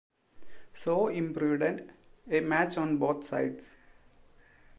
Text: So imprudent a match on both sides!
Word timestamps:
So 0.73 1.09
imprudent 1.09 1.91
a 2.27 2.39
match 2.39 2.75
on 2.75 2.97
both 2.97 3.27
sides! 3.27 3.75